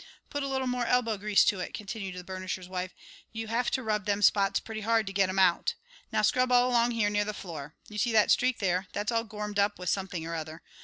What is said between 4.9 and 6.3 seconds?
to get 'em out. Now